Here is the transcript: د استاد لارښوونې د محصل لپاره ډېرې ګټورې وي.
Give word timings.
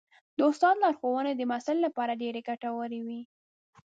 د 0.37 0.39
استاد 0.49 0.75
لارښوونې 0.83 1.33
د 1.35 1.41
محصل 1.51 1.77
لپاره 1.85 2.19
ډېرې 2.21 2.41
ګټورې 2.49 2.99
وي. 3.07 3.21